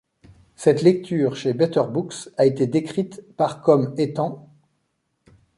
[0.55, 4.49] Cette lecture chez Better Books a été décrite par comme étant'.